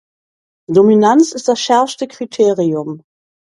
Dominanz 0.67 1.31
ist 1.31 1.47
das 1.47 1.59
schärfste 1.59 2.07
Kriterium. 2.07 3.03